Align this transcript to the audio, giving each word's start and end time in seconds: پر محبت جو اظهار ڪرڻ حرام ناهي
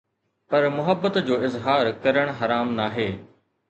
پر 0.49 0.63
محبت 0.77 1.17
جو 1.27 1.35
اظهار 1.47 1.91
ڪرڻ 2.03 2.27
حرام 2.43 2.73
ناهي 2.83 3.09